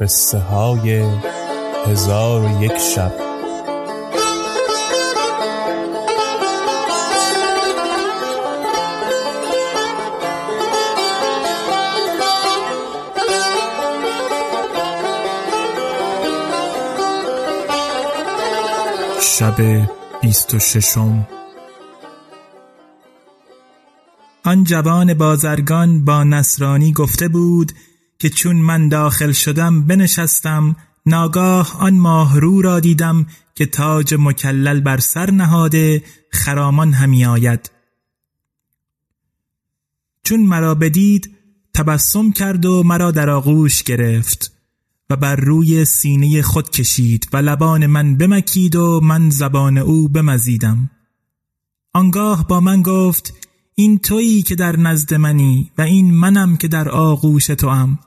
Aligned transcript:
قصه 0.00 0.38
های 0.38 1.04
هزار 1.86 2.42
و 2.42 2.62
یک 2.62 2.78
شب. 2.78 3.12
شب 19.20 19.88
بیست 20.22 20.54
و 20.54 20.58
ششم. 20.58 21.28
آن 24.44 24.64
جوان 24.64 25.14
بازرگان 25.14 26.04
با 26.04 26.24
نصرانی 26.24 26.92
گفته 26.92 27.28
بود 27.28 27.72
که 28.18 28.28
چون 28.28 28.56
من 28.56 28.88
داخل 28.88 29.32
شدم 29.32 29.86
بنشستم 29.86 30.76
ناگاه 31.06 31.76
آن 31.80 31.94
ماهرو 31.94 32.62
را 32.62 32.80
دیدم 32.80 33.26
که 33.54 33.66
تاج 33.66 34.14
مکلل 34.18 34.80
بر 34.80 34.98
سر 34.98 35.30
نهاده 35.30 36.04
خرامان 36.32 36.92
همی 36.92 37.24
آید. 37.24 37.70
چون 40.22 40.40
مرا 40.40 40.74
بدید 40.74 41.30
تبسم 41.74 42.30
کرد 42.30 42.66
و 42.66 42.82
مرا 42.82 43.10
در 43.10 43.30
آغوش 43.30 43.82
گرفت 43.82 44.52
و 45.10 45.16
بر 45.16 45.36
روی 45.36 45.84
سینه 45.84 46.42
خود 46.42 46.70
کشید 46.70 47.28
و 47.32 47.36
لبان 47.36 47.86
من 47.86 48.16
بمکید 48.16 48.76
و 48.76 49.00
من 49.00 49.30
زبان 49.30 49.78
او 49.78 50.08
بمزیدم. 50.08 50.90
آنگاه 51.92 52.46
با 52.46 52.60
من 52.60 52.82
گفت 52.82 53.34
این 53.74 53.98
تویی 53.98 54.42
که 54.42 54.54
در 54.54 54.76
نزد 54.76 55.14
منی 55.14 55.70
و 55.78 55.82
این 55.82 56.14
منم 56.14 56.56
که 56.56 56.68
در 56.68 56.88
آغوش 56.88 57.46
توام. 57.46 57.98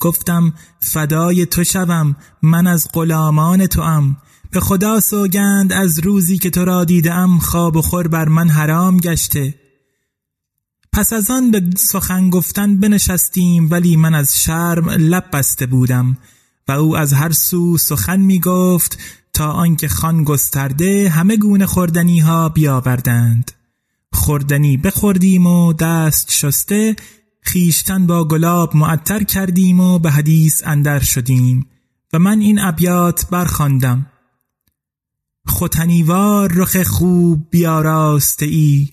گفتم 0.00 0.52
فدای 0.80 1.46
تو 1.46 1.64
شوم 1.64 2.16
من 2.42 2.66
از 2.66 2.88
غلامان 2.92 3.66
توام. 3.66 4.16
به 4.50 4.60
خدا 4.60 5.00
سوگند 5.00 5.72
از 5.72 5.98
روزی 5.98 6.38
که 6.38 6.50
تو 6.50 6.64
را 6.64 6.84
دیدم 6.84 7.38
خواب 7.38 7.76
و 7.76 7.82
خور 7.82 8.08
بر 8.08 8.28
من 8.28 8.48
حرام 8.48 8.96
گشته. 8.96 9.54
پس 10.92 11.12
از 11.12 11.30
آن 11.30 11.50
به 11.50 11.62
سخن 11.76 12.30
گفتن 12.30 12.80
بنشستیم 12.80 13.70
ولی 13.70 13.96
من 13.96 14.14
از 14.14 14.42
شرم 14.42 14.90
لب 14.90 15.24
بسته 15.32 15.66
بودم. 15.66 16.16
و 16.68 16.72
او 16.72 16.96
از 16.96 17.12
هر 17.12 17.32
سو 17.32 17.78
سخن 17.78 18.20
می 18.20 18.40
گفت 18.40 18.98
تا 19.32 19.52
آنکه 19.52 19.88
خان 19.88 20.24
گسترده 20.24 21.08
همه 21.08 21.36
گونه 21.36 21.66
خوردنی 21.66 22.20
ها 22.20 22.48
بیاوردند. 22.48 23.52
خوردنی 24.12 24.76
بخوردیم 24.76 25.46
و 25.46 25.72
دست 25.72 26.32
شسته 26.32 26.96
خیشتن 27.48 28.06
با 28.06 28.24
گلاب 28.24 28.76
معطر 28.76 29.22
کردیم 29.22 29.80
و 29.80 29.98
به 29.98 30.10
حدیث 30.10 30.62
اندر 30.66 31.00
شدیم 31.00 31.66
و 32.12 32.18
من 32.18 32.40
این 32.40 32.58
ابیات 32.58 33.26
برخواندم. 33.30 34.06
ختنیوار 35.50 36.52
رخ 36.52 36.82
خوب 36.82 37.46
بیاراسته 37.50 38.46
ای 38.46 38.88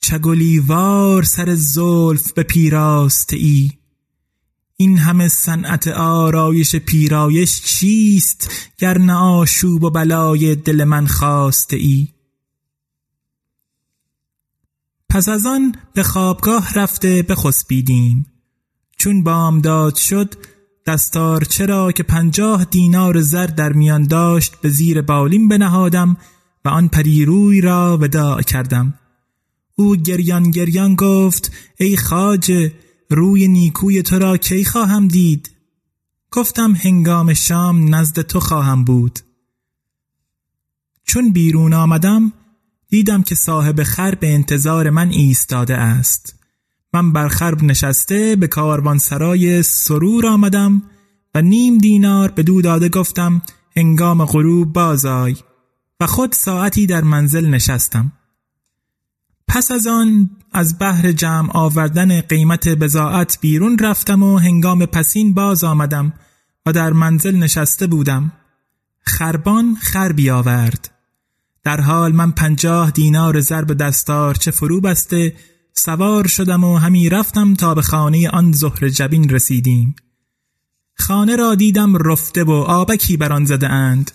چگلیوار 0.00 1.22
سر 1.22 1.54
زلف 1.54 2.32
به 2.32 2.42
پیراسته 2.42 3.36
ای. 3.36 3.70
این 4.76 4.98
همه 4.98 5.28
صنعت 5.28 5.88
آرایش 5.88 6.76
پیرایش 6.76 7.62
چیست 7.62 8.50
گر 8.78 8.98
نه 8.98 9.14
آشوب 9.14 9.84
و 9.84 9.90
بلای 9.90 10.54
دل 10.54 10.84
من 10.84 11.06
خواسته 11.06 11.76
ای؟ 11.76 12.08
پس 15.08 15.28
از 15.28 15.46
آن 15.46 15.74
به 15.94 16.02
خوابگاه 16.02 16.74
رفته 16.74 17.22
بخسبیدیم. 17.22 18.26
چون 18.96 19.24
بامداد 19.24 19.94
شد 19.94 20.34
دستار 20.86 21.44
چرا 21.44 21.92
که 21.92 22.02
پنجاه 22.02 22.64
دینار 22.64 23.20
زر 23.20 23.46
در 23.46 23.72
میان 23.72 24.06
داشت 24.06 24.60
به 24.60 24.68
زیر 24.68 25.02
بالین 25.02 25.48
بنهادم 25.48 26.16
و 26.64 26.68
آن 26.68 26.88
پریروی 26.88 27.60
را 27.60 27.98
وداع 27.98 28.42
کردم. 28.42 28.94
او 29.76 29.96
گریان 29.96 30.50
گریان 30.50 30.94
گفت 30.94 31.52
ای 31.78 31.96
خاجه 31.96 32.72
روی 33.10 33.48
نیکوی 33.48 34.02
تو 34.02 34.18
را 34.18 34.36
کی 34.36 34.64
خواهم 34.64 35.08
دید؟ 35.08 35.50
گفتم 36.30 36.72
هنگام 36.72 37.34
شام 37.34 37.94
نزد 37.94 38.20
تو 38.20 38.40
خواهم 38.40 38.84
بود. 38.84 39.18
چون 41.04 41.32
بیرون 41.32 41.74
آمدم 41.74 42.32
دیدم 42.88 43.22
که 43.22 43.34
صاحب 43.34 43.82
خر 43.82 44.14
به 44.14 44.34
انتظار 44.34 44.90
من 44.90 45.08
ایستاده 45.10 45.76
است. 45.76 46.36
من 46.92 47.12
بر 47.12 47.28
خرب 47.28 47.62
نشسته 47.62 48.36
به 48.36 48.46
کاروانسرای 48.46 49.62
سرور 49.62 50.26
آمدم 50.26 50.82
و 51.34 51.42
نیم 51.42 51.78
دینار 51.78 52.30
به 52.30 52.42
دو 52.42 52.62
داده 52.62 52.88
گفتم 52.88 53.42
هنگام 53.76 54.24
غروب 54.24 54.72
بازای 54.72 55.36
و 56.00 56.06
خود 56.06 56.32
ساعتی 56.32 56.86
در 56.86 57.04
منزل 57.04 57.46
نشستم. 57.46 58.12
پس 59.48 59.70
از 59.70 59.86
آن 59.86 60.30
از 60.52 60.78
بحر 60.78 61.12
جمع 61.12 61.50
آوردن 61.52 62.20
قیمت 62.20 62.68
بزاعت 62.68 63.38
بیرون 63.40 63.78
رفتم 63.78 64.22
و 64.22 64.38
هنگام 64.38 64.86
پسین 64.86 65.34
باز 65.34 65.64
آمدم 65.64 66.12
و 66.66 66.72
در 66.72 66.92
منزل 66.92 67.36
نشسته 67.36 67.86
بودم. 67.86 68.32
خربان 69.00 69.76
خر 69.80 70.12
بیاورد. 70.12 70.95
در 71.66 71.80
حال 71.80 72.12
من 72.12 72.30
پنجاه 72.30 72.90
دینار 72.90 73.40
ضرب 73.40 73.72
دستار 73.72 74.34
چه 74.34 74.50
فرو 74.50 74.80
بسته 74.80 75.36
سوار 75.72 76.26
شدم 76.26 76.64
و 76.64 76.76
همی 76.76 77.08
رفتم 77.08 77.54
تا 77.54 77.74
به 77.74 77.82
خانه 77.82 78.28
آن 78.28 78.52
زهر 78.52 78.88
جبین 78.88 79.28
رسیدیم. 79.28 79.96
خانه 80.98 81.36
را 81.36 81.54
دیدم 81.54 81.96
رفته 81.96 82.44
و 82.44 82.50
آبکی 82.50 83.16
بر 83.16 83.32
آن 83.32 83.44
زده 83.44 83.68
اند. 83.68 84.10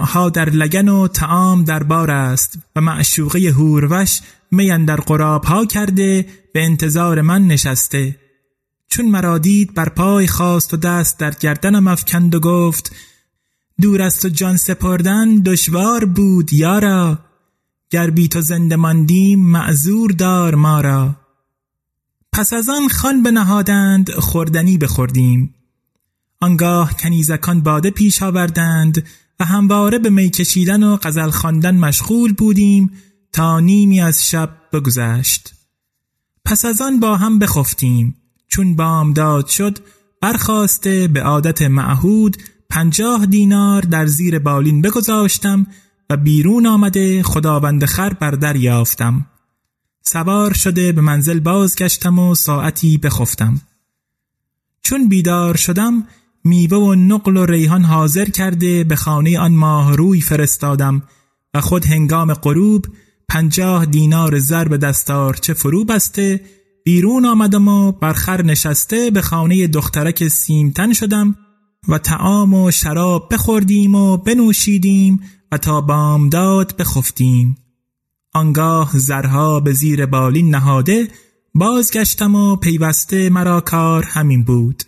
ها 0.00 0.30
در 0.30 0.50
لگن 0.50 0.88
و 0.88 1.08
تعام 1.08 1.64
در 1.64 1.82
بار 1.82 2.10
است 2.10 2.58
و 2.76 2.80
معشوقه 2.80 3.38
هوروش 3.38 4.20
میان 4.50 4.84
در 4.84 4.96
قراب 4.96 5.44
ها 5.44 5.66
کرده 5.66 6.26
به 6.54 6.64
انتظار 6.64 7.20
من 7.20 7.46
نشسته. 7.46 8.16
چون 8.88 9.08
مرا 9.08 9.38
دید 9.38 9.74
بر 9.74 9.88
پای 9.88 10.26
خواست 10.26 10.74
و 10.74 10.76
دست 10.76 11.18
در 11.18 11.30
گردنم 11.30 11.88
افکند 11.88 12.34
و 12.34 12.40
گفت 12.40 12.92
دور 13.80 14.02
از 14.02 14.20
تو 14.20 14.28
جان 14.28 14.56
سپردن 14.56 15.34
دشوار 15.34 16.04
بود 16.04 16.52
یارا. 16.52 17.18
گر 17.90 18.10
بی 18.10 18.28
تو 18.28 18.40
زنده 18.40 18.76
ماندیم 18.76 19.40
معذور 19.40 20.10
دار 20.10 20.54
ما 20.54 20.80
را. 20.80 21.16
پس 22.32 22.52
از 22.52 22.68
آن 22.68 22.88
خان 22.88 23.22
بنهادند 23.22 24.10
خوردنی 24.10 24.78
بخوردیم. 24.78 25.54
آنگاه 26.40 26.96
کنیزکان 26.96 27.60
باده 27.60 27.90
پیش 27.90 28.22
آوردند 28.22 29.06
و 29.40 29.44
همواره 29.44 29.98
به 29.98 30.10
می 30.10 30.30
کشیدن 30.30 30.82
و 30.82 30.96
غزل 30.96 31.30
خواندن 31.30 31.76
مشغول 31.76 32.32
بودیم 32.32 32.92
تا 33.32 33.60
نیمی 33.60 34.00
از 34.00 34.28
شب 34.28 34.50
بگذشت. 34.72 35.54
پس 36.44 36.64
از 36.64 36.80
آن 36.80 37.00
با 37.00 37.16
هم 37.16 37.38
بخفتیم. 37.38 38.16
چون 38.48 38.76
بامداد 38.76 39.46
شد 39.46 39.78
برخواسته 40.20 41.08
به 41.08 41.22
عادت 41.22 41.62
معهود 41.62 42.36
پنجاه 42.70 43.26
دینار 43.26 43.82
در 43.82 44.06
زیر 44.06 44.38
بالین 44.38 44.82
بگذاشتم 44.82 45.66
و 46.10 46.16
بیرون 46.16 46.66
آمده 46.66 47.22
خداوند 47.22 47.84
خر 47.84 48.12
بر 48.12 48.30
در 48.30 48.56
یافتم. 48.56 49.26
سوار 50.02 50.52
شده 50.52 50.92
به 50.92 51.00
منزل 51.00 51.40
بازگشتم 51.40 52.18
و 52.18 52.34
ساعتی 52.34 52.98
بخفتم. 52.98 53.60
چون 54.82 55.08
بیدار 55.08 55.56
شدم 55.56 56.06
میوه 56.44 56.78
و 56.78 56.94
نقل 56.94 57.36
و 57.36 57.46
ریحان 57.46 57.84
حاضر 57.84 58.24
کرده 58.24 58.84
به 58.84 58.96
خانه 58.96 59.38
آن 59.38 59.52
ماه 59.52 59.96
روی 59.96 60.20
فرستادم 60.20 61.02
و 61.54 61.60
خود 61.60 61.86
هنگام 61.86 62.34
غروب 62.34 62.86
پنجاه 63.28 63.86
دینار 63.86 64.38
زر 64.38 64.68
به 64.68 64.78
دستارچه 64.78 65.54
فرو 65.54 65.84
بسته 65.84 66.40
بیرون 66.84 67.26
آمدم 67.26 67.68
و 67.68 67.92
برخر 67.92 68.42
نشسته 68.42 69.10
به 69.10 69.22
خانه 69.22 69.66
دخترک 69.66 70.28
سیمتن 70.28 70.92
شدم 70.92 71.36
و 71.88 71.98
تعام 71.98 72.54
و 72.54 72.70
شراب 72.70 73.28
بخوردیم 73.32 73.94
و 73.94 74.16
بنوشیدیم 74.16 75.20
و 75.52 75.58
تا 75.58 75.80
بامداد 75.80 76.76
بخفتیم. 76.76 77.56
آنگاه 78.32 78.98
زرها 78.98 79.60
به 79.60 79.72
زیر 79.72 80.06
بالین 80.06 80.54
نهاده 80.54 81.08
بازگشتم 81.54 82.34
و 82.34 82.56
پیوسته 82.56 83.30
مرا 83.30 83.60
کار 83.60 84.04
همین 84.04 84.44
بود. 84.44 84.82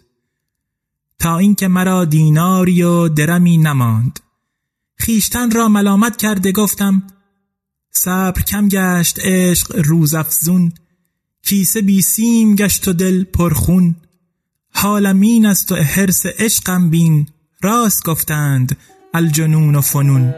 تا 1.18 1.38
اینکه 1.38 1.68
مرا 1.68 2.04
دیناری 2.04 2.82
و 2.82 3.08
درمی 3.08 3.58
نماند. 3.58 4.20
خیشتن 4.96 5.50
را 5.50 5.68
ملامت 5.68 6.16
کرده 6.16 6.52
گفتم 6.52 7.02
صبر 7.90 8.42
کم 8.42 8.68
گشت 8.68 9.18
عشق 9.20 9.76
روزافزون. 9.76 10.72
کیسه 11.44 11.82
بی 11.82 12.02
سیم 12.02 12.54
گشت 12.54 12.88
و 12.88 12.92
دل 12.92 13.24
پرخون. 13.24 13.96
حالم 14.80 15.20
این 15.20 15.46
است 15.46 15.72
و 15.72 15.76
حرس 15.76 16.26
عشقم 16.26 16.90
بین. 16.90 17.28
راست 17.62 18.04
گفتند 18.04 18.76
الجنون 19.14 19.74
و 19.74 19.80
فنون. 19.80 20.34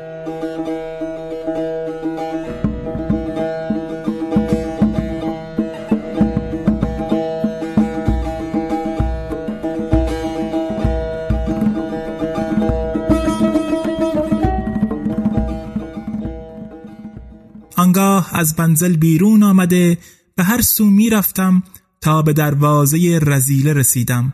آنگاه 17.76 18.30
از 18.32 18.56
بنزل 18.56 18.96
بیرون 18.96 19.42
آمده 19.42 19.98
به 20.36 20.44
هر 20.44 20.60
سو 20.60 20.84
می 20.84 21.10
رفتم 21.10 21.62
تا 22.00 22.22
به 22.22 22.32
دروازه 22.32 23.18
رزیله 23.22 23.72
رسیدم. 23.72 24.32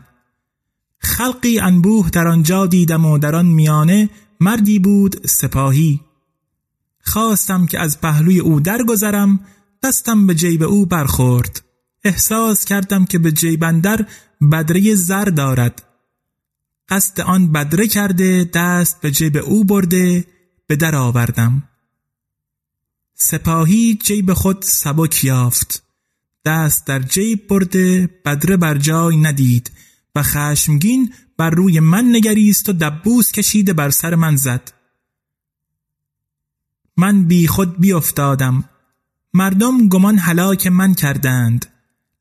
خلقی 0.99 1.59
انبوه 1.59 2.09
در 2.09 2.27
آنجا 2.27 2.65
دیدم 2.65 3.05
و 3.05 3.17
در 3.17 3.35
آن 3.35 3.45
میانه 3.45 4.09
مردی 4.39 4.79
بود 4.79 5.27
سپاهی. 5.27 6.01
خواستم 7.01 7.65
که 7.65 7.79
از 7.79 8.01
پهلوی 8.01 8.39
او 8.39 8.59
درگذرم 8.59 9.39
دستم 9.83 10.27
به 10.27 10.35
جیب 10.35 10.63
او 10.63 10.85
برخورد. 10.85 11.61
احساس 12.03 12.65
کردم 12.65 13.05
که 13.05 13.19
به 13.19 13.31
جیبندر 13.31 14.05
بدره 14.51 14.95
زر 14.95 15.25
دارد. 15.25 15.83
قصد 16.89 17.21
آن 17.21 17.51
بدره 17.51 17.87
کرده 17.87 18.49
دست 18.53 19.01
به 19.01 19.11
جیب 19.11 19.37
او 19.37 19.63
برده 19.63 20.25
به 20.67 20.75
در 20.75 20.95
آوردم. 20.95 21.63
سپاهی 23.15 23.99
جیب 24.03 24.33
خود 24.33 24.61
سبک 24.61 25.23
یافت. 25.23 25.86
دست 26.47 26.85
در 26.85 26.99
جیب 26.99 27.47
برده 27.47 28.09
بدره 28.25 28.57
بر 28.57 28.77
جای 28.77 29.17
ندید 29.17 29.71
و 30.15 30.23
خشمگین 30.23 31.13
بر 31.37 31.49
روی 31.49 31.79
من 31.79 32.15
نگریست 32.15 32.69
و 32.69 32.73
دبوس 32.73 33.31
کشیده 33.31 33.73
بر 33.73 33.89
سر 33.89 34.15
من 34.15 34.35
زد. 34.35 34.73
من 36.97 37.23
بی 37.23 37.47
خود 37.47 37.79
بی 37.79 37.93
افتادم 37.93 38.63
مردم 39.33 39.89
گمان 39.89 40.17
هلاک 40.17 40.67
من 40.67 40.93
کردند. 40.93 41.65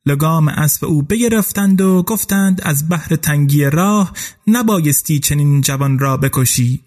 لگام 0.07 0.49
اسب 0.49 0.85
او 0.85 1.03
بگرفتند 1.03 1.81
و 1.81 2.03
گفتند 2.03 2.61
از 2.61 2.89
بحر 2.89 3.17
تنگی 3.17 3.65
راه 3.65 4.13
نبایستی 4.47 5.19
چنین 5.21 5.61
جوان 5.61 5.99
را 5.99 6.17
بکشی. 6.17 6.81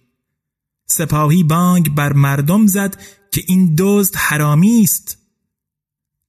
سپاهی 0.86 1.44
بانگ 1.44 1.96
بر 1.96 2.14
مردم 2.14 2.68
زد 2.68 3.02
که 3.32 3.44
این 3.48 3.76
دزد 3.78 4.16
حرامی 4.16 4.82
است 4.84 5.19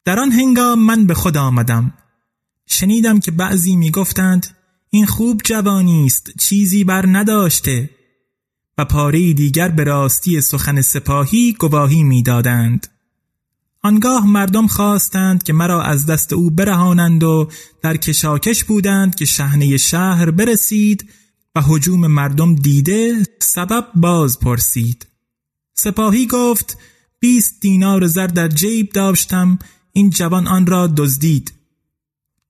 در 0.04 0.20
آن 0.20 0.32
هنگام 0.32 0.78
من 0.78 1.06
به 1.06 1.14
خود 1.14 1.36
آمدم. 1.36 1.94
شنیدم 2.66 3.20
که 3.20 3.30
بعضی 3.30 3.76
می 3.76 3.90
گفتند 3.90 4.56
این 4.90 5.06
خوب 5.06 5.40
جوانی 5.44 6.06
است 6.06 6.30
چیزی 6.38 6.84
بر 6.84 7.04
نداشته. 7.08 7.90
و 8.78 8.84
پاره 8.84 9.32
دیگر 9.32 9.68
به 9.68 9.84
راستی 9.84 10.40
سخن 10.40 10.80
سپاهی 10.80 11.52
گواهی 11.52 12.02
می‌دادند. 12.02 12.86
آنگاه 13.82 14.26
مردم 14.26 14.66
خواستند 14.66 15.42
که 15.42 15.52
مرا 15.52 15.82
از 15.82 16.06
دست 16.06 16.32
او 16.32 16.50
برهانند 16.50 17.22
و 17.22 17.48
در 17.82 17.96
کشاکش 17.96 18.64
بودند 18.64 19.14
که 19.14 19.24
شهنه 19.24 19.76
شهر 19.76 20.30
برسید 20.30 21.10
و 21.54 21.60
حجوم 21.60 22.06
مردم 22.06 22.54
دیده 22.54 23.26
سبب 23.38 23.86
باز 23.94 24.40
پرسید. 24.40 25.06
سپاهی 25.74 26.26
گفت 26.26 26.78
بیست 27.20 27.60
دینار 27.60 28.06
زر 28.06 28.26
در 28.26 28.48
جیب 28.48 28.92
داشتم 28.92 29.58
این 29.92 30.10
جوان 30.10 30.48
آن 30.48 30.66
را 30.66 30.86
دزدید. 30.86 31.52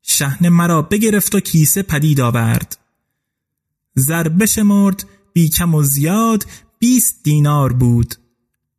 شهنه 0.02 0.48
مرا 0.48 0.82
بگرفت 0.82 1.34
و 1.34 1.40
کیسه 1.40 1.82
پدید 1.82 2.20
آورد. 2.20 2.78
زر 3.94 4.28
بشمرد 4.28 5.04
بی 5.32 5.48
کم 5.48 5.74
و 5.74 5.82
زیاد 5.82 6.46
بیست 6.78 7.20
دینار 7.22 7.72
بود. 7.72 8.14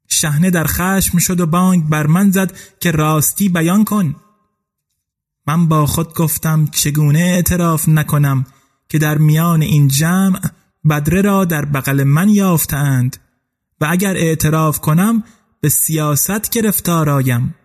شهنه 0.08 0.50
در 0.50 0.68
خشم 0.68 1.18
شد 1.18 1.40
و 1.40 1.46
بانگ 1.46 1.90
بر 1.90 2.08
من 2.08 2.31
زد 2.31 2.58
که 2.80 2.92
راستی 2.92 3.50
بیان 3.50 3.84
کن. 3.84 4.16
من 5.47 5.68
با 5.68 5.85
خود 5.85 6.14
گفتم 6.14 6.68
چگونه 6.68 7.19
اعتراف 7.19 7.90
نکنم 7.90 8.45
که 8.90 9.00
در 9.00 9.18
میان 9.18 9.62
این 9.62 9.88
جمع 9.88 10.40
بدره 10.90 11.21
را 11.21 11.45
در 11.45 11.66
بغل 11.66 12.04
من 12.04 12.30
یافتند 12.30 13.18
و 13.81 13.88
اگر 13.90 14.18
اعتراف 14.18 14.80
کنم 14.80 15.24
به 15.62 15.69
سیاست 15.69 16.50
گرفتار 16.50 17.09
آیم. 17.09 17.56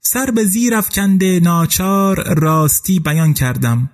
سر 0.00 0.30
به 0.30 0.44
زیر 0.44 0.74
افکنده 0.74 1.40
ناچار 1.40 2.34
راستی 2.34 3.00
بیان 3.00 3.34
کردم. 3.34 3.90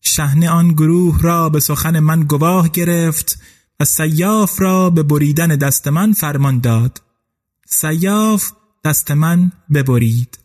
شهنه 0.00 0.50
آن 0.50 0.68
گروه 0.72 1.22
را 1.22 1.48
به 1.48 1.60
سخن 1.60 1.98
من 1.98 2.22
گواه 2.22 2.68
گرفت 2.68 3.38
و 3.80 3.84
سیاف 3.84 4.60
را 4.60 4.90
به 4.90 5.02
بریدن 5.02 5.48
دست 5.48 5.88
من 5.88 6.12
فرمان 6.12 6.58
داد. 6.58 7.02
سیاف 7.66 8.52
دست 8.84 9.10
من 9.10 9.52
ببرید. 9.74 10.38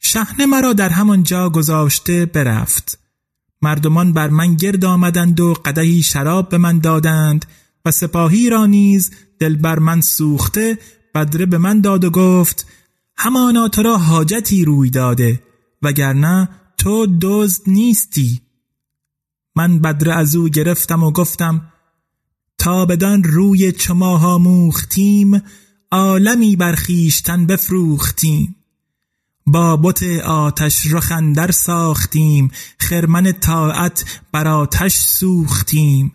شهنه 0.00 0.46
مرا 0.46 0.72
در 0.72 0.88
همان 0.88 1.22
جا 1.22 1.50
گذاشته 1.50 2.26
برفت. 2.26 2.98
مردمان 3.62 4.12
بر 4.12 4.28
من 4.28 4.54
گرد 4.54 4.84
آمدند 4.84 5.40
و 5.40 5.54
قدهی 5.54 6.02
شراب 6.02 6.48
به 6.48 6.58
من 6.58 6.78
دادند 6.78 7.46
و 7.84 7.90
سپاهی 7.90 8.50
را 8.50 8.66
نیز 8.66 9.10
دل 9.38 9.56
بر 9.56 9.78
من 9.78 10.00
سوخته 10.00 10.78
بدره 11.14 11.46
به 11.46 11.58
من 11.58 11.80
داد 11.80 12.04
و 12.04 12.10
گفت 12.10 12.66
همانا 13.16 13.68
تو 13.68 13.82
را 13.82 13.98
حاجتی 13.98 14.64
روی 14.64 14.90
داده 14.90 15.42
وگرنه 15.82 16.48
تو 16.78 17.06
دزد 17.20 17.62
نیستی. 17.66 18.40
من 19.56 19.78
بدره 19.78 20.14
از 20.14 20.36
او 20.36 20.48
گرفتم 20.48 21.02
و 21.02 21.10
گفتم 21.10 21.72
تا 22.58 22.86
بدان 22.86 23.24
روی 23.24 23.72
چماها 23.72 24.38
موختیم 24.38 25.42
عالمی 25.90 26.56
برخیشتن 26.56 27.46
بفروختیم. 27.46 28.56
با 29.46 29.76
بت 29.76 30.02
آتش 30.24 30.86
رخندر 30.92 31.50
ساختیم 31.50 32.50
خرمن 32.78 33.32
طاعت 33.32 34.20
بر 34.32 34.48
آتش 34.48 34.94
سوختیم. 34.94 36.13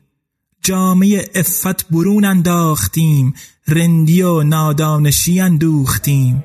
جامعه 0.70 1.26
افت 1.36 1.90
برون 1.92 2.26
انداختیم 2.26 3.34
رندی 3.68 4.22
و 4.22 4.44
نادانشی 4.44 5.40
اندوختیم. 5.40 6.44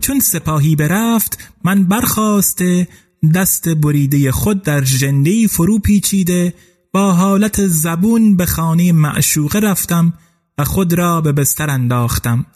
چون 0.00 0.20
سپاهی 0.20 0.76
برفت 0.76 1.38
من 1.64 1.84
برخواسته 1.84 2.88
دست 3.34 3.68
بریده 3.68 4.32
خود 4.32 4.62
در 4.62 4.80
جنده 4.80 5.46
فرو 5.46 5.78
پیچیده 5.78 6.54
با 6.92 7.12
حالت 7.12 7.66
زبون 7.66 8.36
به 8.36 8.46
خانه 8.46 8.92
معشوقه 8.92 9.58
رفتم 9.58 10.12
و 10.58 10.64
خود 10.64 10.92
را 10.92 11.20
به 11.20 11.32
بستر 11.32 11.70
انداختم. 11.70 12.46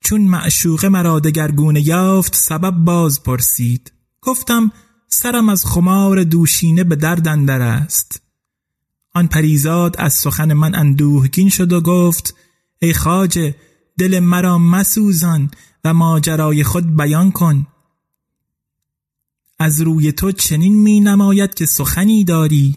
چون 0.00 0.20
معشوقه 0.20 0.88
مرا 0.88 1.20
دگرگونه 1.20 1.80
یافت 1.80 2.36
سبب 2.36 2.70
باز 2.70 3.22
پرسید. 3.22 3.92
گفتم 4.20 4.72
سرم 5.08 5.48
از 5.48 5.64
خمار 5.64 6.24
دوشینه 6.24 6.84
به 6.84 6.96
درد 6.96 7.28
اندر 7.28 7.60
است. 7.60 8.22
آن 9.14 9.26
پریزاد 9.26 9.96
از 9.98 10.12
سخن 10.12 10.52
من 10.52 10.74
اندوهگین 10.74 11.48
شد 11.48 11.72
و 11.72 11.80
گفت 11.80 12.34
ای 12.82 12.92
خاجه 12.92 13.54
دل 13.98 14.18
مرا 14.18 14.58
مسوزان 14.58 15.50
و 15.84 15.94
ماجرای 15.94 16.64
خود 16.64 16.96
بیان 16.96 17.32
کن. 17.32 17.66
از 19.58 19.80
روی 19.80 20.12
تو 20.12 20.32
چنین 20.32 20.82
می 20.82 21.00
نماید 21.00 21.54
که 21.54 21.66
سخنی 21.66 22.24
داری. 22.24 22.76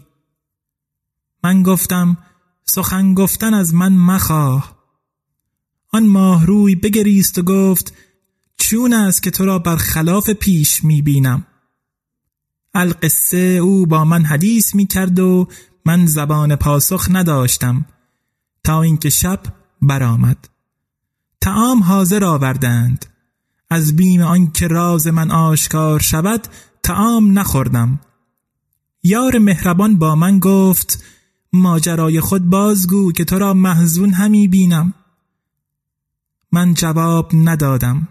من 1.44 1.62
گفتم 1.62 2.18
سخن 2.64 3.14
گفتن 3.14 3.54
از 3.54 3.74
من 3.74 3.92
مخواه. 3.92 4.80
آن 5.92 6.06
ماه 6.06 6.46
روی 6.46 6.74
بگریست 6.74 7.38
و 7.38 7.42
گفت 7.42 7.94
چون 8.56 8.92
است 8.92 9.22
که 9.22 9.30
تو 9.30 9.44
را 9.44 9.58
بر 9.58 9.76
خلاف 9.76 10.30
پیش 10.30 10.84
می 10.84 11.02
بینم 11.02 11.46
القصه 12.74 13.36
او 13.36 13.86
با 13.86 14.04
من 14.04 14.24
حدیث 14.24 14.74
می 14.74 14.86
کرد 14.86 15.18
و 15.18 15.48
من 15.84 16.06
زبان 16.06 16.56
پاسخ 16.56 17.08
نداشتم 17.10 17.84
تا 18.64 18.82
اینکه 18.82 19.10
شب 19.10 19.40
برآمد. 19.82 20.48
تعام 21.40 21.82
حاضر 21.82 22.24
آوردند. 22.24 23.06
از 23.70 23.96
بیم 23.96 24.22
آنکه 24.22 24.68
راز 24.68 25.06
من 25.06 25.30
آشکار 25.30 26.00
شود 26.00 26.48
تعام 26.82 27.38
نخوردم. 27.38 28.00
یار 29.02 29.38
مهربان 29.38 29.98
با 29.98 30.14
من 30.14 30.38
گفت 30.38 31.04
ماجرای 31.52 32.20
خود 32.20 32.50
بازگو 32.50 33.12
که 33.12 33.24
تو 33.24 33.38
را 33.38 33.54
محزون 33.54 34.12
همی 34.12 34.48
بینم. 34.48 34.94
من 36.52 36.74
جواب 36.74 37.30
ندادم. 37.34 38.08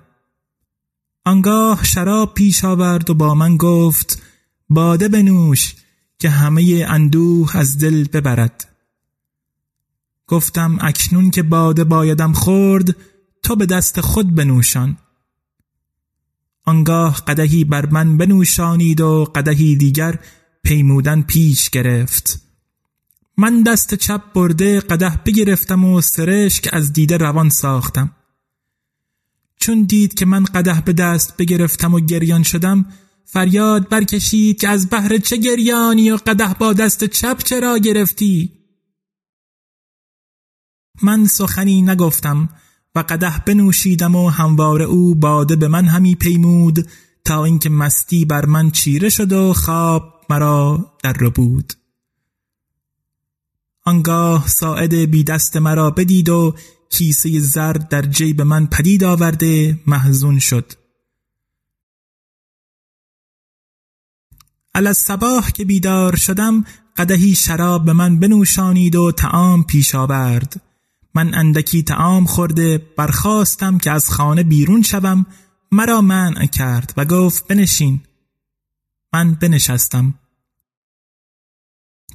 آنگاه 1.25 1.83
شراب 1.83 2.33
پیش 2.33 2.65
آورد 2.65 3.09
و 3.09 3.13
با 3.13 3.35
من 3.35 3.57
گفت 3.57 4.21
باده 4.69 5.07
بنوش 5.07 5.75
که 6.19 6.29
همه 6.29 6.85
اندوه 6.87 7.57
از 7.57 7.77
دل 7.77 8.03
ببرد. 8.03 8.65
گفتم 10.27 10.77
اکنون 10.81 11.31
که 11.31 11.43
باده 11.43 11.83
بایدم 11.83 12.33
خورد 12.33 12.95
تو 13.43 13.55
به 13.55 13.65
دست 13.65 14.01
خود 14.01 14.35
بنوشان. 14.35 14.97
آنگاه 16.69 17.21
قدهی 17.27 17.63
بر 17.63 17.85
من 17.85 18.17
بنوشانید 18.17 19.01
و 19.01 19.23
قدهی 19.35 19.75
دیگر 19.75 20.19
پیمودن 20.63 21.21
پیش 21.21 21.69
گرفت. 21.69 22.41
من 23.37 23.63
دست 23.63 23.95
چپ 23.95 24.33
برده 24.33 24.79
قده 24.79 25.09
بگرفتم 25.25 25.85
و 25.85 26.01
سرشک 26.01 26.69
از 26.73 26.93
دیده 26.93 27.17
روان 27.17 27.49
ساختم. 27.49 28.15
چون 29.59 29.83
دید 29.83 30.13
که 30.13 30.25
من 30.25 30.43
قده 30.43 30.81
به 30.81 30.93
دست 30.93 31.37
بگرفتم 31.37 31.93
و 31.93 31.99
گریان 31.99 32.43
شدم 32.43 32.85
فریاد 33.25 33.89
برکشید 33.89 34.59
که 34.59 34.69
از 34.69 34.89
بهر 34.89 35.17
چه 35.17 35.37
گریانی 35.37 36.11
و 36.11 36.17
قده 36.17 36.53
با 36.59 36.73
دست 36.73 37.03
چپ 37.03 37.43
چرا 37.43 37.77
گرفتی؟ 37.77 38.51
من 41.01 41.25
سخنی 41.25 41.81
نگفتم. 41.81 42.49
قده 43.01 43.39
بنوشیدم 43.45 44.15
و 44.15 44.29
هموار 44.29 44.81
او 44.81 45.15
باده 45.15 45.55
به 45.55 45.67
من 45.67 45.85
همی 45.85 46.15
پیمود 46.15 46.87
تا 47.25 47.45
اینکه 47.45 47.69
مستی 47.69 48.25
بر 48.25 48.45
من 48.45 48.71
چیره 48.71 49.09
شد 49.09 49.33
و 49.33 49.53
خواب 49.53 50.25
مرا 50.29 50.85
در 51.03 51.13
رو 51.13 51.31
بود. 51.31 51.73
آنگاه 53.85 54.47
ساعد 54.47 54.93
بی 54.93 55.23
دست 55.23 55.57
مرا 55.57 55.91
بدید 55.91 56.29
و 56.29 56.55
کیسه 56.89 57.39
زر 57.39 57.73
در 57.73 58.01
جیب 58.01 58.41
من 58.41 58.67
پدید 58.67 59.03
آورده 59.03 59.79
محزون 59.87 60.39
شد. 60.39 60.73
علی 64.75 64.93
صباح 64.93 65.51
که 65.51 65.65
بیدار 65.65 66.15
شدم 66.15 66.65
قدهی 66.97 67.35
شراب 67.35 67.85
به 67.85 67.93
من 67.93 68.19
بنوشانید 68.19 68.95
و 68.95 69.11
تعام 69.11 69.63
پیش 69.63 69.95
آورد. 69.95 70.61
من 71.15 71.33
اندکی 71.33 71.83
تعام 71.83 72.25
خورده 72.25 72.77
برخواستم 72.97 73.77
که 73.77 73.91
از 73.91 74.09
خانه 74.09 74.43
بیرون 74.43 74.81
شوم. 74.81 75.25
مرا 75.71 76.01
منع 76.01 76.45
کرد 76.45 76.93
و 76.97 77.05
گفت 77.05 77.47
بنشین. 77.47 78.01
من 79.13 79.33
بنشستم. 79.33 80.13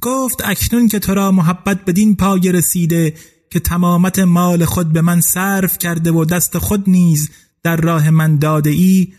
گفت 0.01 0.41
اکنون 0.45 0.87
که 0.87 0.99
تو 0.99 1.13
را 1.13 1.31
محبت 1.31 1.85
بدین 1.85 2.15
پای 2.15 2.51
رسیده 2.51 3.13
که 3.49 3.59
تمامت 3.59 4.19
مال 4.19 4.65
خود 4.65 4.93
به 4.93 5.01
من 5.01 5.21
صرف 5.21 5.77
کرده 5.77 6.11
و 6.11 6.25
دست 6.25 6.57
خود 6.57 6.89
نیز 6.89 7.29
در 7.63 7.75
راه 7.75 8.09
من 8.09 8.37
داده 8.37 8.69
ای 8.69 9.13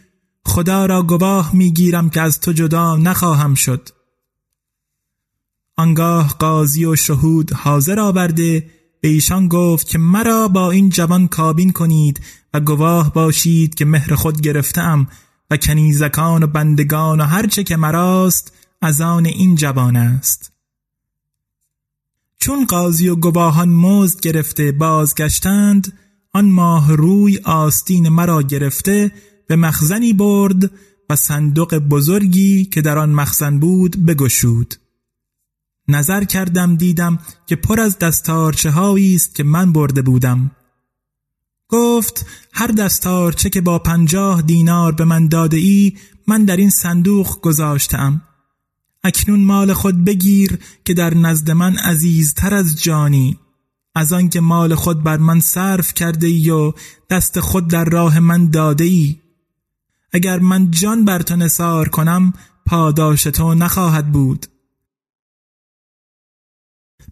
خدا 0.45 0.87
را 0.87 1.03
گواه 1.03 1.57
می‌گیرم 1.57 2.11
که 2.11 2.21
از 2.21 2.41
تو 2.41 2.53
جدا 2.53 2.97
نخواهم 2.97 3.55
شد. 3.55 3.89
آنگاه 5.77 6.37
قاضی 6.39 6.85
و 6.85 6.97
شهود 6.97 7.53
حاضر 7.53 8.01
آورده 8.01 8.71
به 9.07 9.13
ایشان 9.13 9.49
گفت 9.49 9.89
که 9.89 9.99
مرا 9.99 10.49
با 10.49 10.71
این 10.71 10.89
جوان 10.89 11.29
کابین 11.29 11.73
کنید 11.73 12.21
و 12.55 12.61
گواه 12.61 13.13
باشید 13.13 13.75
که 13.75 13.85
مهر 13.85 14.15
خود 14.15 14.41
گرفتم 14.41 15.07
و 15.51 15.57
کنیزکان 15.57 16.43
و 16.43 16.47
بندگان 16.47 17.21
و 17.21 17.25
هرچه 17.25 17.65
که 17.65 17.77
مراست 17.77 18.53
از 18.83 19.01
آن 19.01 19.27
این 19.27 19.55
جوان 19.55 19.97
است. 19.97 20.53
چون 22.39 22.67
قاضی 22.67 23.09
و 23.09 23.17
گواهان 23.17 23.69
مزد 23.69 24.21
گرفته 24.21 24.73
بازگشتند 24.73 25.93
آن 26.33 26.51
ماه 26.51 26.97
روی 26.97 27.39
آستین 27.39 28.09
مرا 28.09 28.43
گرفته 28.43 29.13
به 29.49 29.57
مخزنی 29.57 30.13
برد 30.13 30.71
و 31.11 31.17
صندوق 31.17 31.75
بزرگی 31.75 32.65
که 32.65 32.83
در 32.83 32.99
آن 32.99 33.11
مخزن 33.11 33.59
بود 33.59 34.07
بگشود. 34.07 34.75
نظر 35.89 36.25
کردم 36.25 36.77
دیدم 36.77 37.19
که 37.47 37.57
پر 37.57 37.81
از 37.81 37.99
دستارچه 37.99 38.79
است 38.79 39.35
که 39.35 39.43
من 39.43 39.73
برده 39.73 40.03
بودم. 40.03 40.51
گفت 41.69 42.27
هر 42.53 42.67
دستارچه 42.67 43.51
که 43.51 43.61
با 43.61 43.79
پنجاه 43.79 44.43
دینار 44.43 44.93
به 44.93 45.05
من 45.05 45.29
داده 45.29 45.57
ای 45.57 45.97
من 46.27 46.45
در 46.45 46.57
این 46.57 46.71
صندوق 46.71 47.41
گذاشتم 47.41 48.23
اکنون 49.05 49.45
مال 49.45 49.73
خود 49.73 50.05
بگیر 50.05 50.59
که 50.85 50.95
در 50.95 51.15
نزد 51.15 51.51
من 51.51 51.77
عزیزتر 51.77 52.55
از 52.55 52.83
جانی. 52.83 53.39
از 53.95 54.13
آنکه 54.13 54.41
مال 54.41 54.75
خود 54.75 55.03
بر 55.03 55.17
من 55.17 55.41
صرف 55.41 55.95
کرده 55.95 56.27
ای 56.27 56.51
و 56.51 56.73
دست 57.11 57.41
خود 57.41 57.69
در 57.69 57.85
راه 57.85 58.21
من 58.21 58.51
داده 58.51 58.85
ای 58.85 59.17
اگر 60.13 60.39
من 60.39 60.71
جان 60.71 61.05
بر 61.05 61.23
تو 61.23 61.85
کنم 61.85 62.33
پاداش 62.67 63.23
تو 63.23 63.55
نخواهد 63.55 64.13
بود. 64.13 64.47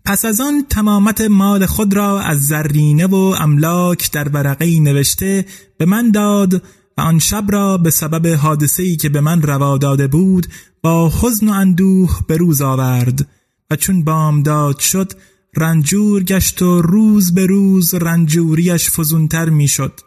پس 0.05 0.25
از 0.25 0.41
آن 0.41 0.67
تمامت 0.71 1.21
مال 1.21 1.67
خود 1.67 1.95
را 1.95 2.21
از 2.21 2.47
زرینه 2.47 3.07
و 3.07 3.15
املاک 3.15 4.11
در 4.11 4.29
ورقه 4.29 4.81
نوشته 4.81 5.47
به 5.79 5.85
من 5.85 6.11
داد 6.11 6.55
و 6.55 7.01
آن 7.01 7.19
شب 7.19 7.45
را 7.49 7.79
به 7.79 7.91
سبب 7.91 8.27
حادثه‌ای 8.27 8.97
که 8.97 9.09
به 9.09 9.21
من 9.21 9.43
روا 9.43 9.79
داده 9.79 10.07
بود 10.07 10.47
با 10.83 11.13
حزن 11.21 11.49
و 11.49 11.53
اندوه 11.53 12.19
به 12.29 12.37
روز 12.37 12.63
آورد 12.63 13.29
و 13.71 13.77
چون 13.77 14.05
بامداد 14.05 14.79
شد 14.79 15.13
رنجور 15.57 16.23
گشت 16.23 16.63
و 16.63 16.83
روز 16.83 17.35
به 17.35 17.47
روز 17.47 17.95
رنجوریش 17.95 18.91
فزونتر 18.91 19.49
می‌شد. 19.49 20.01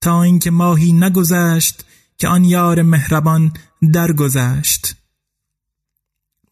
تا 0.00 0.22
اینکه 0.22 0.50
ماهی 0.50 0.92
نگذشت 0.92 1.84
که 2.18 2.28
آن 2.28 2.44
یار 2.44 2.82
مهربان 2.82 3.52
درگذشت. 3.92 5.01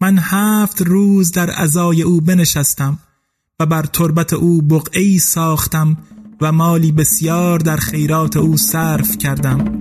من 0.02 0.18
هفت 0.18 0.82
روز 0.82 1.32
در 1.32 1.50
ازای 1.60 2.02
او 2.02 2.20
بنشستم 2.20 2.98
و 3.60 3.66
بر 3.66 3.82
تربت 3.82 4.32
او 4.32 4.62
بقعی 4.62 5.18
ساختم 5.18 5.96
و 6.40 6.52
مالی 6.52 6.92
بسیار 6.92 7.58
در 7.58 7.76
خیرات 7.76 8.36
او 8.36 8.56
صرف 8.56 9.18
کردم. 9.18 9.78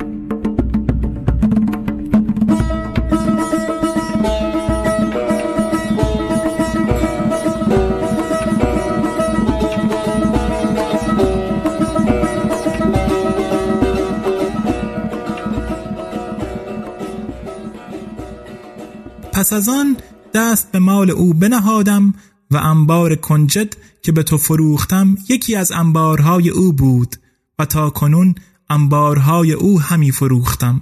پس 19.34 19.54
از 19.54 19.70
آن 19.70 19.98
دست 20.34 20.72
به 20.72 20.80
مال 20.80 21.12
او 21.12 21.34
بنهادم 21.34 22.14
و 22.52 22.58
انبار 22.58 23.16
کنجد 23.16 23.76
که 24.02 24.12
به 24.12 24.24
تو 24.24 24.38
فروختم 24.38 25.16
یکی 25.30 25.56
از 25.56 25.72
انبارهای 25.72 26.50
او 26.50 26.74
بود 26.74 27.16
و 27.60 27.66
تا 27.66 27.90
کنون 27.90 28.36
انبارهای 28.70 29.54
او 29.54 29.82
همی 29.82 30.12
فروختم. 30.12 30.82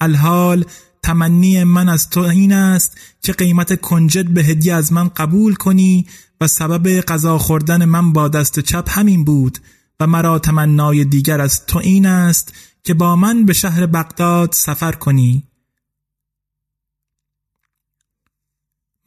الحال 0.00 0.64
تمنی 1.02 1.64
من 1.64 1.88
از 1.88 2.10
تو 2.10 2.20
این 2.20 2.52
است 2.52 2.98
که 3.22 3.32
قیمت 3.32 3.80
کنجد 3.80 4.28
به 4.28 4.44
هدیه 4.44 4.74
از 4.74 4.92
من 4.92 5.08
قبول 5.08 5.54
کنی 5.54 6.06
و 6.40 6.46
سبب 6.46 7.00
غذا 7.00 7.38
خوردن 7.38 7.84
من 7.84 8.12
با 8.12 8.28
دست 8.28 8.60
چپ 8.60 8.88
همین 8.90 9.24
بود 9.24 9.58
و 10.00 10.06
مرا 10.06 10.38
تمنای 10.38 11.04
دیگر 11.04 11.40
از 11.40 11.66
تو 11.66 11.78
این 11.78 12.06
است 12.06 12.54
که 12.84 12.94
با 12.94 13.16
من 13.16 13.44
به 13.44 13.52
شهر 13.52 13.86
بغداد 13.86 14.52
سفر 14.52 14.92
کنی. 14.92 15.47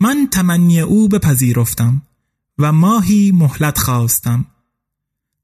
من 0.01 0.27
تمنی 0.31 0.79
او 0.79 1.07
بپذیرفتم 1.07 2.01
و 2.57 2.71
ماهی 2.71 3.31
مهلت 3.31 3.77
خواستم. 3.77 4.45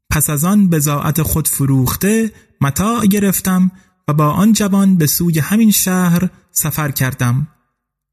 پس 0.10 0.30
از 0.30 0.44
آن 0.44 0.70
بزاعت 0.70 1.22
خود 1.22 1.48
فروخته 1.48 2.32
متاع 2.62 3.06
گرفتم 3.06 3.72
و 4.08 4.14
با 4.14 4.32
آن 4.32 4.54
جوان 4.54 4.98
به 4.98 5.08
سوی 5.08 5.40
همین 5.40 5.72
شهر 5.72 6.30
سفر 6.52 6.92
کردم. 6.92 7.48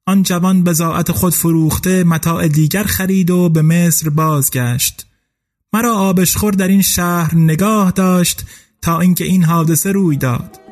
آن 0.06 0.22
جوان 0.22 0.64
بزاعت 0.64 1.12
خود 1.12 1.34
فروخته 1.34 2.04
متاع 2.04 2.48
دیگر 2.48 2.84
خرید 2.84 3.30
و 3.30 3.48
به 3.48 3.62
مصر 3.62 4.08
بازگشت. 4.08 5.06
مرا 5.72 5.94
آبشخور 5.94 6.52
در 6.52 6.68
این 6.68 6.82
شهر 6.82 7.34
نگاه 7.34 7.90
داشت 7.90 8.46
تا 8.82 9.00
اینکه 9.00 9.24
این 9.24 9.44
حادثه 9.44 9.92
روی 9.92 10.16
داد. 10.16 10.63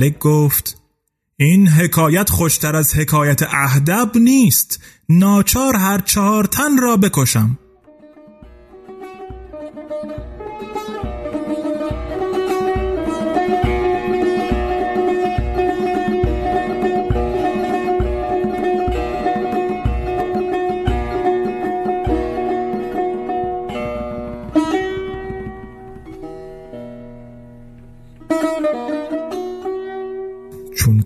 ملک 0.00 0.18
گفت 0.18 0.76
این 1.36 1.68
حکایت 1.68 2.30
خوشتر 2.30 2.76
از 2.76 2.94
حکایت 2.94 3.42
اهدب 3.42 4.10
نیست. 4.14 4.80
ناچار 5.08 5.76
هر 5.76 5.98
چهار 5.98 6.44
تن 6.44 6.78
را 6.78 6.96
بکشم. 6.96 7.58